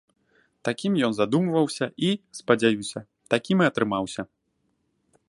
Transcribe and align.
Такім 0.67 0.91
ён 1.07 1.13
задумваўся 1.17 1.85
і, 2.09 2.11
спадзяюся, 2.39 2.99
такім 3.35 3.57
і 3.67 3.69
атрымаўся. 3.73 4.21